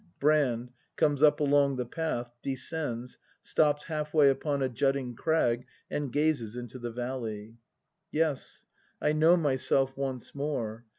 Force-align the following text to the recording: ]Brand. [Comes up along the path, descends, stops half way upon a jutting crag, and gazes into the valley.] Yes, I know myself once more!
]Brand. 0.19 0.71
[Comes 0.95 1.21
up 1.21 1.39
along 1.39 1.75
the 1.75 1.85
path, 1.85 2.31
descends, 2.41 3.19
stops 3.43 3.83
half 3.83 4.15
way 4.15 4.31
upon 4.31 4.63
a 4.63 4.67
jutting 4.67 5.13
crag, 5.13 5.67
and 5.91 6.11
gazes 6.11 6.55
into 6.55 6.79
the 6.79 6.91
valley.] 6.91 7.57
Yes, 8.11 8.65
I 8.99 9.13
know 9.13 9.37
myself 9.37 9.95
once 9.95 10.33
more! 10.33 10.85